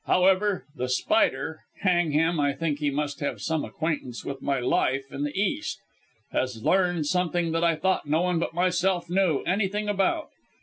[0.07, 5.11] However, The Spider hang him, I think he must have some acquaintance with my life
[5.11, 5.79] in the East
[6.31, 10.31] has learned something I thought no one but myself knew anything about.